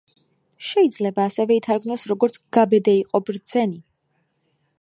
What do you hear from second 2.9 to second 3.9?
იყო ბრძენი“.